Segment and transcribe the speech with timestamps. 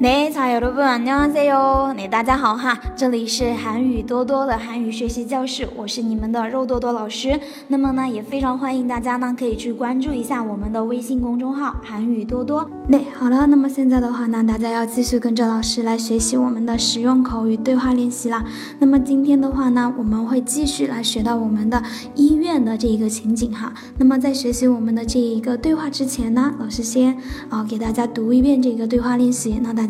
[0.00, 7.38] 네자여러분안녕하세요 네大家好哈，这里是韩语多多的韩语学习教室，我是你们的肉多多老师。
[7.68, 12.68] 那么呢，也非常欢迎大家呢可以去关注一下我们的微信公众号韩语多多。
[12.90, 18.44] 对，好了，那么现在的话呢，大家要继续跟着老师来学习我们的实用口语对话练习啦。
[18.78, 21.82] 那么今天的话呢，我们会继续来学到我们的
[22.14, 23.72] 医院的这一个情景哈。
[23.98, 27.16] 那么在学习我们的这一个对话之前呢，老师先
[27.48, 29.89] 啊给大家读一遍这个对话练习，那大家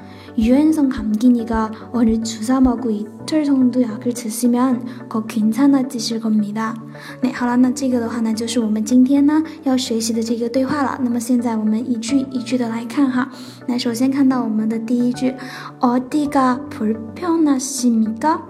[0.38, 6.74] 유hen성 감기니까 오늘 주사 맞고 이틀 정도 약을 드시면 더 괜찮아지실 겁니다.
[7.22, 10.98] 对，好了，那这个的话呢，就是我们今天呢要学习的这个对话了。
[11.02, 13.30] 那么现在我们一句一句的来看哈。
[13.66, 15.34] 那首先看到我们的第一句
[15.80, 18.40] 어디가 불편하십니까?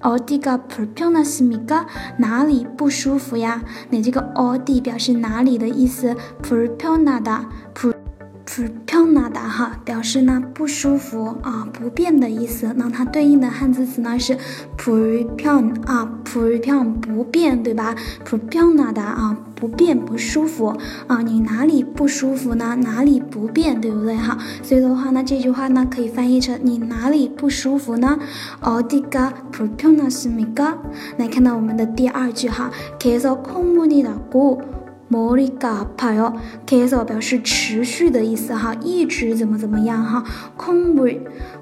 [0.00, 1.86] 어디가 불편하십니까?
[2.18, 3.62] 哪里不舒服呀？
[3.90, 7.94] 那这个 어디 表示哪里的意思，불편하다，불
[8.48, 12.72] 不漂纳的哈，表示呢不舒服啊，不便的意思。
[12.76, 14.36] 那它对应的汉字词呢是
[14.76, 17.96] 不漂啊，不漂不便，对吧？
[18.24, 20.76] 不漂纳的啊，不便不舒服
[21.06, 21.22] 啊。
[21.22, 22.76] 你哪里不舒服呢？
[22.76, 24.38] 哪里不便，对不对哈？
[24.62, 28.18] 所以的话呢，这句话呢可以翻译成你哪里不舒服呢？
[28.60, 30.74] 어디가불편하십니 까？
[31.16, 32.70] 来看到我们的第二句哈，
[33.00, 34.60] 계속콩물이나 고。
[35.11, 36.31] 莫里嘎帕哟，
[36.67, 40.23] 开始表示持续的意思哈一直怎么怎么样哈
[40.55, 41.19] 空杯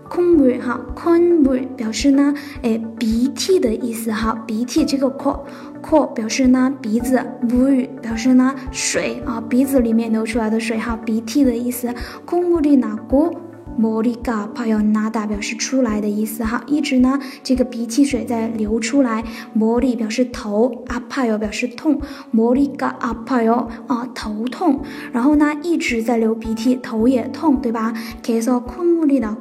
[0.10, 11.94] 空杯哈空杯表示呢诶鼻涕的意思哈鼻涕这个 ca 表示呢鼻子 movie 表示呢水啊鼻子里面流出来的水哈鼻涕的意思。
[12.26, 13.34] 空屋里拿锅
[13.78, 19.24] 摩里嘎帕哟纳达表示出来的意思哈，一直呢这个鼻涕水在流出来。
[19.54, 22.02] 莫里表示头，阿帕哟表示痛。
[22.32, 27.94] 莫里嘎阿帕哟啊头痛，然后呢一直在流鼻涕，头也痛，对吧？
[28.26, 29.32] 可以说库莫里达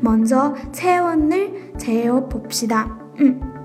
[0.00, 2.88] 먼저체온을재어봅시 다。
[3.18, 3.55] 嗯。